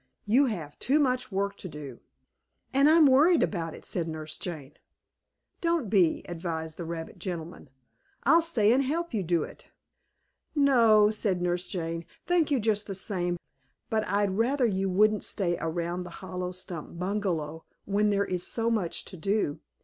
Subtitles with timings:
[0.25, 1.99] You have too much work to do."
[2.73, 4.73] "And I'm worried about it," said Nurse Jane.
[5.61, 7.69] "Don't be," advised the rabbit gentleman.
[8.23, 9.69] "I'll stay and help you do it."
[10.55, 12.03] "No," said Nurse Jane.
[12.25, 13.37] "Thank you just the same,
[13.91, 18.71] but I'd rather you wouldn't stay around the hollow stump bungalow when there is so
[18.71, 19.59] much to do.